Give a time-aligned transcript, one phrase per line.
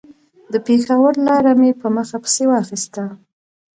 [0.53, 3.03] د پېښور لاره مې په مخه پسې واخيسته.